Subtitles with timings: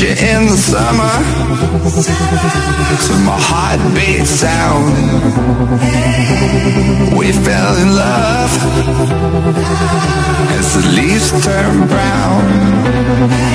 [0.00, 1.14] you in the summer
[3.06, 4.94] To my heartbeat sound.
[7.16, 8.52] We fell in love
[10.58, 13.45] As the leaves turn brown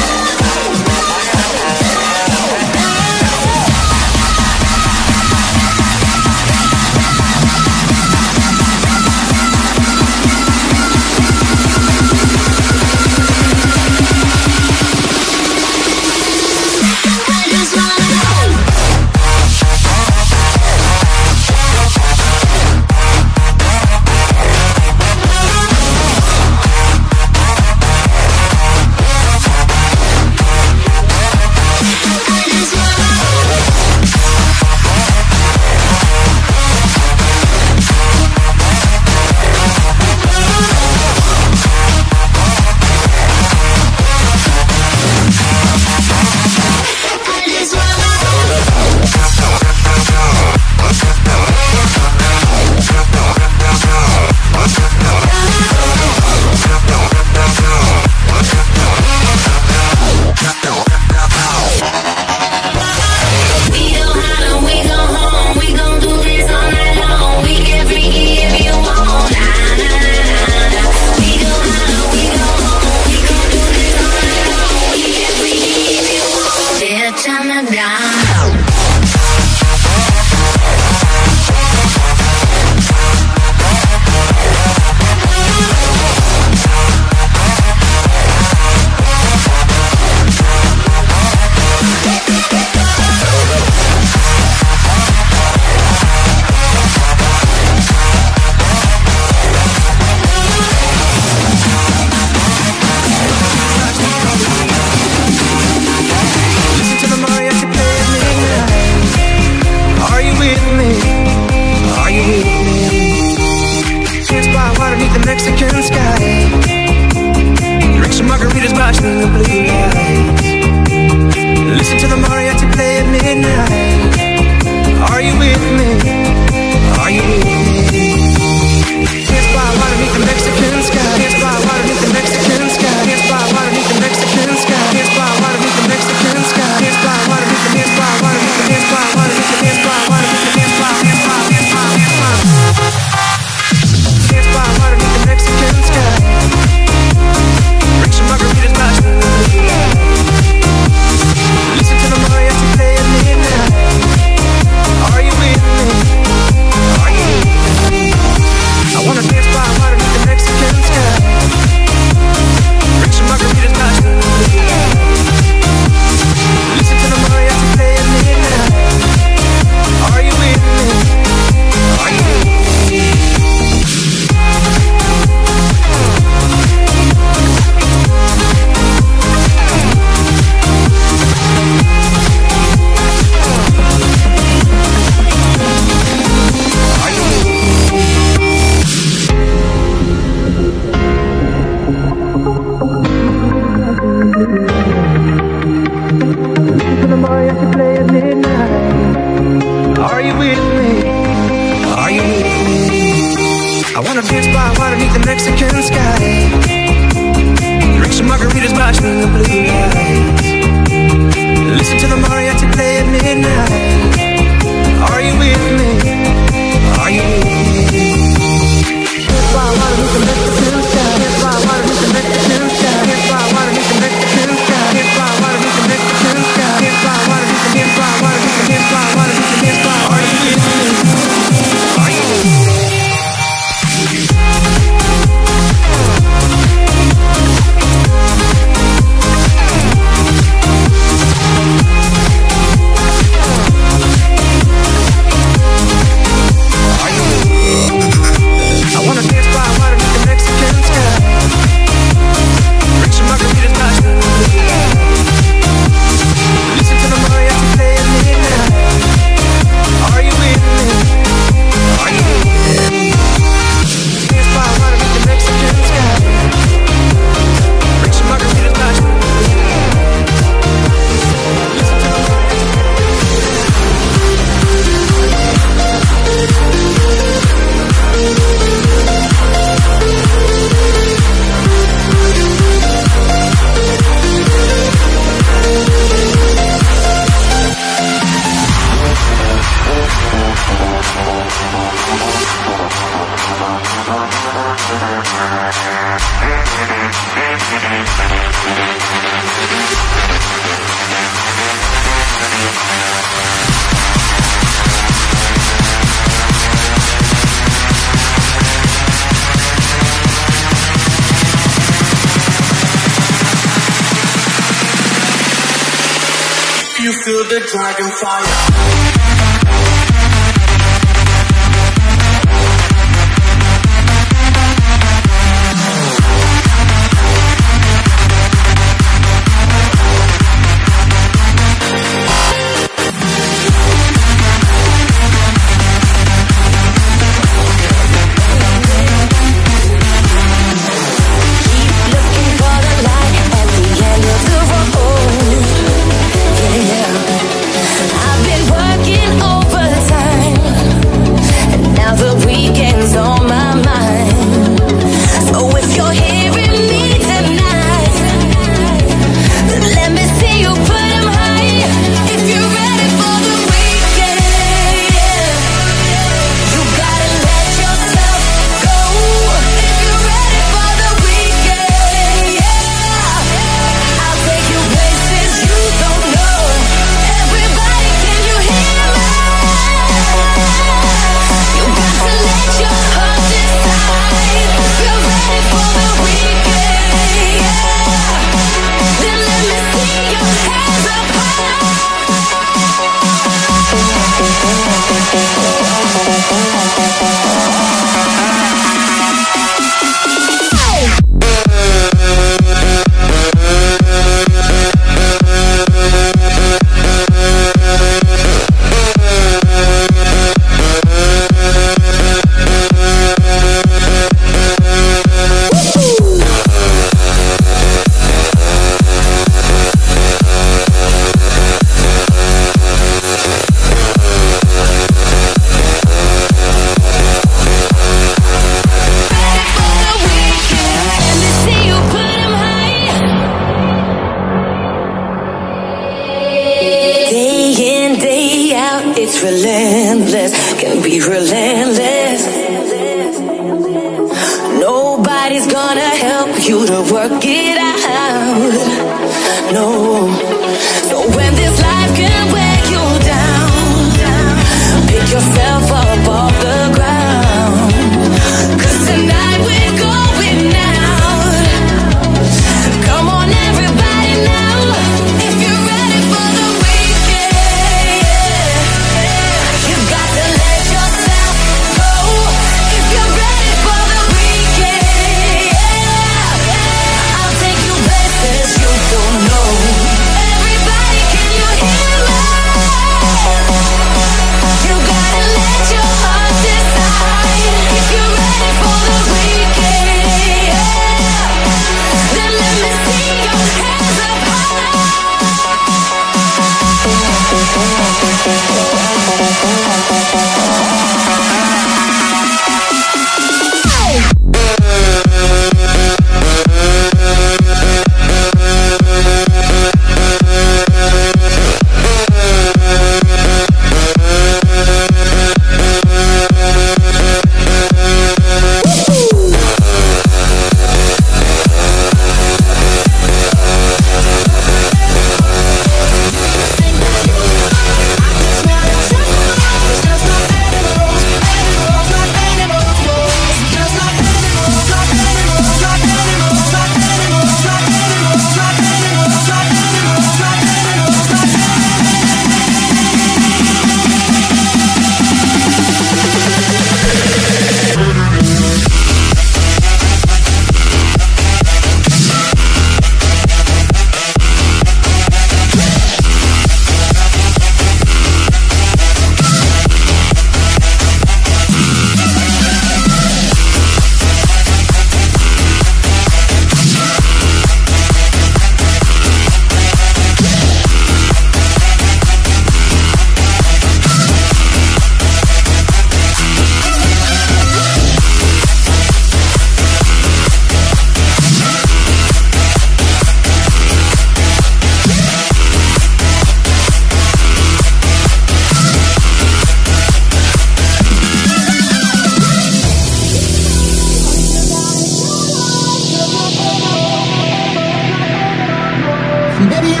[599.69, 600.00] Maybe